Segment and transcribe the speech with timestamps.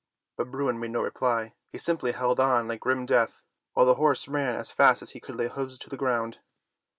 [0.35, 4.27] But Bruin made no reply, He simply held on like grim death while the horse
[4.27, 6.39] ran as fast as he could lay hoofs to the ground.